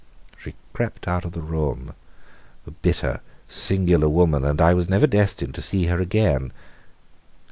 She 0.35 0.55
crept 0.73 1.07
out 1.07 1.25
of 1.25 1.33
the 1.33 1.43
room, 1.43 1.93
the 2.65 2.71
bitter, 2.71 3.21
singular 3.47 4.09
woman, 4.09 4.43
and 4.43 4.59
I 4.59 4.73
was 4.73 4.89
never 4.89 5.05
destined 5.05 5.53
to 5.53 5.61
see 5.61 5.85
her 5.85 6.01
again. 6.01 6.51